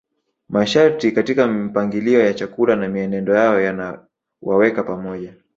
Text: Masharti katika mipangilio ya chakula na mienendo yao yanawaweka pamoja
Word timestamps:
Masharti 0.49 1.11
katika 1.11 1.47
mipangilio 1.47 2.25
ya 2.25 2.33
chakula 2.33 2.75
na 2.75 2.87
mienendo 2.87 3.35
yao 3.35 3.59
yanawaweka 3.61 4.83
pamoja 4.83 5.33